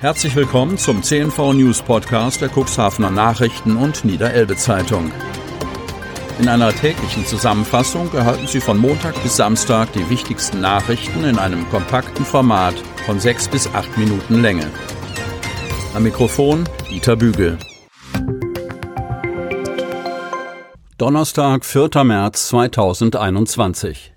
[0.00, 5.12] Herzlich willkommen zum CNV News Podcast der Cuxhavener Nachrichten und Niederelbe Zeitung.
[6.38, 11.68] In einer täglichen Zusammenfassung erhalten Sie von Montag bis Samstag die wichtigsten Nachrichten in einem
[11.68, 14.70] kompakten Format von sechs bis acht Minuten Länge.
[15.92, 17.58] Am Mikrofon Dieter Bügel.
[20.96, 22.04] Donnerstag, 4.
[22.04, 24.14] März 2021.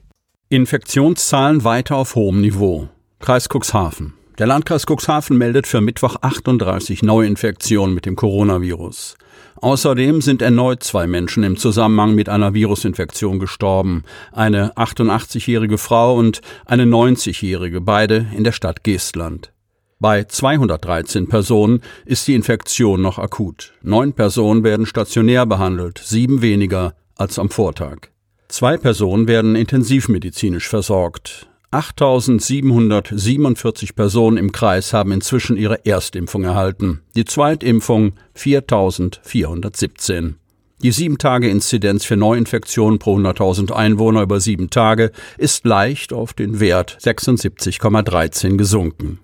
[0.47, 2.87] Infektionszahlen weiter auf hohem Niveau.
[3.19, 4.13] Kreis Cuxhaven.
[4.39, 9.15] Der Landkreis Cuxhaven meldet für Mittwoch 38 Neuinfektionen mit dem Coronavirus.
[9.57, 14.03] Außerdem sind erneut zwei Menschen im Zusammenhang mit einer Virusinfektion gestorben.
[14.31, 19.53] Eine 88-jährige Frau und eine 90-jährige, beide in der Stadt Geestland.
[19.99, 23.73] Bei 213 Personen ist die Infektion noch akut.
[23.83, 28.09] Neun Personen werden stationär behandelt, sieben weniger als am Vortag.
[28.47, 31.47] Zwei Personen werden intensivmedizinisch versorgt.
[31.73, 40.35] 8.747 Personen im Kreis haben inzwischen ihre Erstimpfung erhalten, die Zweitimpfung 4.417.
[40.83, 46.99] Die 7-Tage-Inzidenz für Neuinfektionen pro 100.000 Einwohner über sieben Tage ist leicht auf den Wert
[47.01, 49.17] 76,13 gesunken.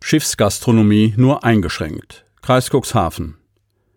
[0.00, 2.24] Schiffsgastronomie nur eingeschränkt.
[2.40, 3.38] Kreis Cuxhaven.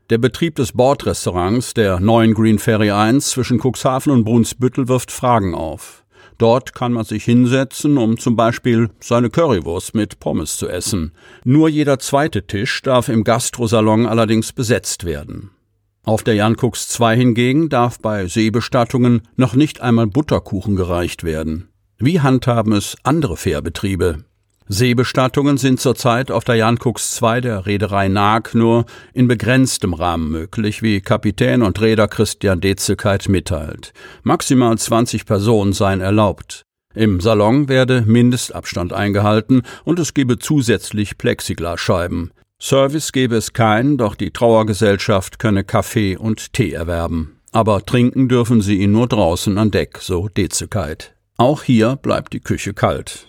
[0.09, 5.53] Der Betrieb des Bordrestaurants der neuen Green Ferry 1 zwischen Cuxhaven und Brunsbüttel wirft Fragen
[5.53, 6.05] auf.
[6.38, 11.11] Dort kann man sich hinsetzen, um zum Beispiel seine Currywurst mit Pommes zu essen.
[11.44, 15.50] Nur jeder zweite Tisch darf im Gastrosalon allerdings besetzt werden.
[16.03, 21.67] Auf der Jan Kux 2 hingegen darf bei Seebestattungen noch nicht einmal Butterkuchen gereicht werden.
[21.97, 24.23] Wie handhaben es andere Fährbetriebe?
[24.70, 30.30] Seebestattungen sind zurzeit auf der Jan Kux 2 der Reederei Naag nur in begrenztem Rahmen
[30.30, 33.94] möglich, wie Kapitän und Reeder Christian Dezekeit mitteilt.
[34.24, 36.64] Maximal 20 Personen seien erlaubt.
[36.94, 42.31] Im Salon werde Mindestabstand eingehalten und es gebe zusätzlich Plexiglasscheiben.
[42.59, 47.40] Service gebe es keinen, doch die Trauergesellschaft könne Kaffee und Tee erwerben.
[47.52, 51.14] Aber trinken dürfen sie ihn nur draußen an Deck, so Dezekeit.
[51.38, 53.27] Auch hier bleibt die Küche kalt.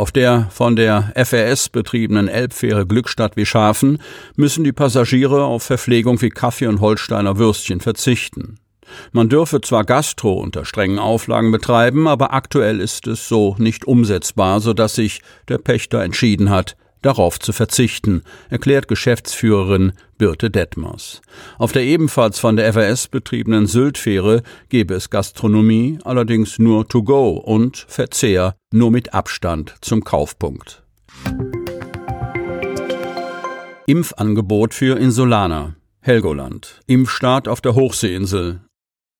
[0.00, 4.00] Auf der von der FRS betriebenen Elbfähre Glückstadt Wischhafen
[4.34, 8.56] müssen die Passagiere auf Verpflegung wie Kaffee und Holsteiner Würstchen verzichten.
[9.12, 14.60] Man dürfe zwar Gastro unter strengen Auflagen betreiben, aber aktuell ist es so nicht umsetzbar,
[14.60, 21.22] so dass sich der Pächter entschieden hat, darauf zu verzichten, erklärt Geschäftsführerin Birte Detmers.
[21.58, 27.30] Auf der ebenfalls von der FAS betriebenen Syltfähre gebe es Gastronomie, allerdings nur to go
[27.30, 30.82] und Verzehr nur mit Abstand zum Kaufpunkt.
[33.86, 35.74] Impfangebot für Insulaner.
[36.00, 36.80] Helgoland.
[36.86, 38.60] Impfstart auf der Hochseeinsel.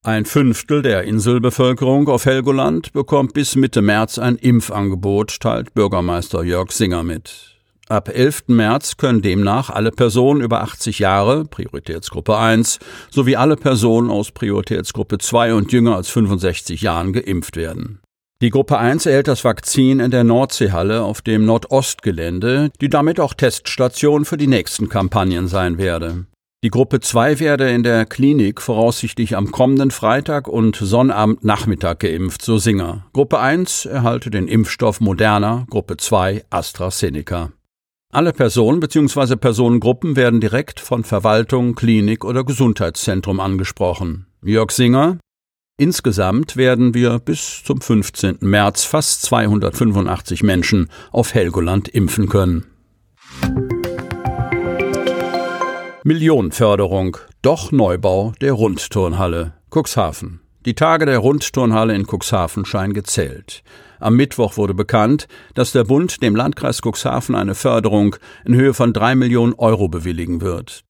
[0.02, 6.70] Ein Fünftel der Inselbevölkerung auf Helgoland bekommt bis Mitte März ein Impfangebot, teilt Bürgermeister Jörg
[6.72, 7.59] Singer mit.
[7.90, 8.44] Ab 11.
[8.46, 12.78] März können demnach alle Personen über 80 Jahre, Prioritätsgruppe 1,
[13.10, 17.98] sowie alle Personen aus Prioritätsgruppe 2 und jünger als 65 Jahren geimpft werden.
[18.42, 23.34] Die Gruppe 1 erhält das Vakzin in der Nordseehalle auf dem Nordostgelände, die damit auch
[23.34, 26.26] Teststation für die nächsten Kampagnen sein werde.
[26.62, 32.42] Die Gruppe 2 werde in der Klinik voraussichtlich am kommenden Freitag und Sonnabend Nachmittag geimpft,
[32.42, 33.06] so Singer.
[33.12, 37.50] Gruppe 1 erhalte den Impfstoff Moderna, Gruppe 2 AstraZeneca.
[38.12, 39.36] Alle Personen bzw.
[39.36, 44.26] Personengruppen werden direkt von Verwaltung, Klinik oder Gesundheitszentrum angesprochen.
[44.42, 45.18] Jörg Singer
[45.78, 48.38] Insgesamt werden wir bis zum 15.
[48.40, 52.66] März fast 285 Menschen auf Helgoland impfen können.
[56.02, 60.40] Millionenförderung, doch Neubau der Rundturnhalle Cuxhaven.
[60.66, 63.62] Die Tage der Rundturnhalle in Cuxhaven scheinen gezählt.
[63.98, 68.92] Am Mittwoch wurde bekannt, dass der Bund dem Landkreis Cuxhaven eine Förderung in Höhe von
[68.92, 70.84] drei Millionen Euro bewilligen wird.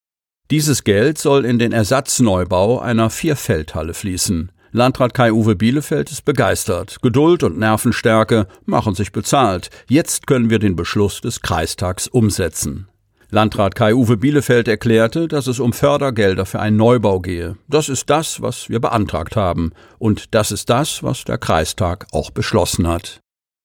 [0.51, 4.51] Dieses Geld soll in den Ersatzneubau einer Vierfeldhalle fließen.
[4.73, 7.01] Landrat Kai-Uwe Bielefeld ist begeistert.
[7.01, 9.71] Geduld und Nervenstärke machen sich bezahlt.
[9.89, 12.89] Jetzt können wir den Beschluss des Kreistags umsetzen.
[13.33, 17.57] Landrat Kai-Uwe Bielefeld erklärte, dass es um Fördergelder für einen Neubau gehe.
[17.69, 19.73] Das ist das, was wir beantragt haben.
[19.99, 23.21] Und das ist das, was der Kreistag auch beschlossen hat.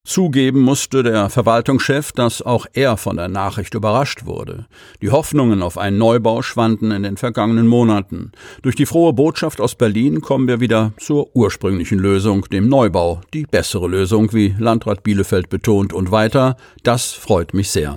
[0.06, 4.67] Zugeben musste der Verwaltungschef, dass auch er von der Nachricht überrascht wurde.
[5.01, 8.31] Die Hoffnungen auf einen Neubau schwanden in den vergangenen Monaten.
[8.62, 13.47] Durch die frohe Botschaft aus Berlin kommen wir wieder zur ursprünglichen Lösung, dem Neubau, die
[13.50, 16.56] bessere Lösung, wie Landrat Bielefeld betont und weiter.
[16.83, 17.95] Das freut mich sehr.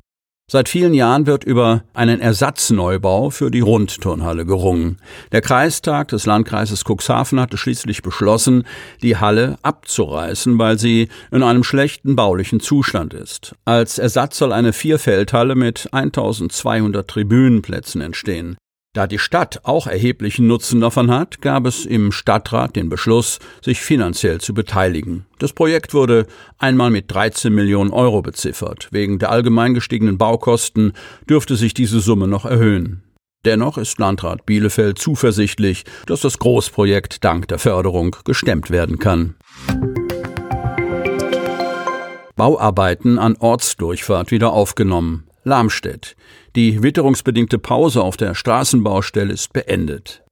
[0.50, 4.96] Seit vielen Jahren wird über einen Ersatzneubau für die Rundturnhalle gerungen.
[5.30, 8.64] Der Kreistag des Landkreises Cuxhaven hatte schließlich beschlossen,
[9.02, 13.54] die Halle abzureißen, weil sie in einem schlechten baulichen Zustand ist.
[13.66, 18.56] Als Ersatz soll eine Vierfeldhalle mit 1200 Tribünenplätzen entstehen.
[18.94, 23.80] Da die Stadt auch erheblichen Nutzen davon hat, gab es im Stadtrat den Beschluss, sich
[23.80, 25.26] finanziell zu beteiligen.
[25.38, 26.26] Das Projekt wurde
[26.56, 28.88] einmal mit 13 Millionen Euro beziffert.
[28.90, 30.94] Wegen der allgemein gestiegenen Baukosten
[31.28, 33.02] dürfte sich diese Summe noch erhöhen.
[33.44, 39.34] Dennoch ist Landrat Bielefeld zuversichtlich, dass das Großprojekt dank der Förderung gestemmt werden kann.
[42.36, 45.28] Bauarbeiten an Ortsdurchfahrt wieder aufgenommen.
[45.44, 46.16] Lamstedt.
[46.58, 50.24] Die witterungsbedingte Pause auf der Straßenbaustelle ist beendet.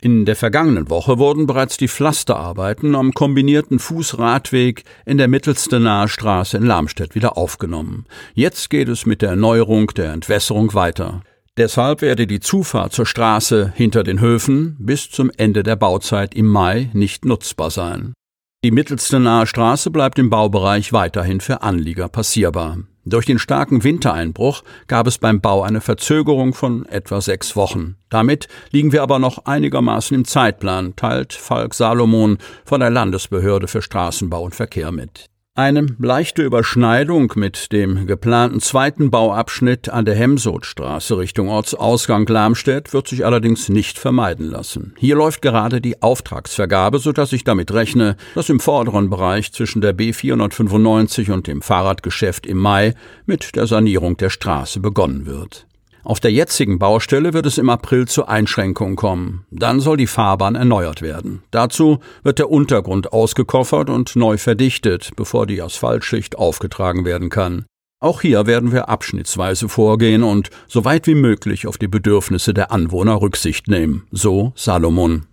[0.00, 6.58] In der vergangenen Woche wurden bereits die Pflasterarbeiten am kombinierten Fußradweg in der Mittelstenaer Straße
[6.58, 8.06] in Lamstedt wieder aufgenommen.
[8.34, 11.22] Jetzt geht es mit der Erneuerung der Entwässerung weiter.
[11.56, 16.46] Deshalb werde die Zufahrt zur Straße hinter den Höfen bis zum Ende der Bauzeit im
[16.46, 18.14] Mai nicht nutzbar sein.
[18.62, 22.78] Die Mittelstenaer Straße bleibt im Baubereich weiterhin für Anlieger passierbar.
[23.06, 27.96] Durch den starken Wintereinbruch gab es beim Bau eine Verzögerung von etwa sechs Wochen.
[28.08, 33.82] Damit liegen wir aber noch einigermaßen im Zeitplan, teilt Falk Salomon von der Landesbehörde für
[33.82, 35.28] Straßenbau und Verkehr mit.
[35.56, 43.06] Eine leichte Überschneidung mit dem geplanten zweiten Bauabschnitt an der Hemsodstraße Richtung Ortsausgang Lamstedt wird
[43.06, 44.96] sich allerdings nicht vermeiden lassen.
[44.98, 49.96] Hier läuft gerade die Auftragsvergabe, sodass ich damit rechne, dass im vorderen Bereich zwischen der
[49.96, 55.68] B495 und dem Fahrradgeschäft im Mai mit der Sanierung der Straße begonnen wird.
[56.04, 59.46] Auf der jetzigen Baustelle wird es im April zu Einschränkungen kommen.
[59.50, 61.42] Dann soll die Fahrbahn erneuert werden.
[61.50, 67.64] Dazu wird der Untergrund ausgekoffert und neu verdichtet, bevor die Asphaltschicht aufgetragen werden kann.
[68.00, 72.70] Auch hier werden wir abschnittsweise vorgehen und so weit wie möglich auf die Bedürfnisse der
[72.70, 74.06] Anwohner Rücksicht nehmen.
[74.12, 75.24] So Salomon.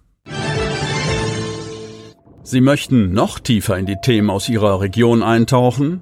[2.43, 6.01] Sie möchten noch tiefer in die Themen aus Ihrer Region eintauchen?